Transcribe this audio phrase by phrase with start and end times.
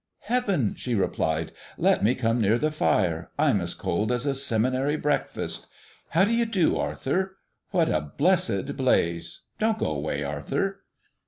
[0.21, 3.29] "Heaven!" she replied, "let me come near the fire.
[3.37, 5.67] I'm as cold as a seminary breakfast.
[6.09, 7.37] How do you do, Arthur?
[7.69, 9.41] What a blessed blaze!
[9.59, 10.81] Don't go away, Arthur."